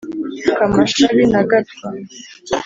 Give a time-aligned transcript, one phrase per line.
[0.57, 1.87] kamashabi na gatwa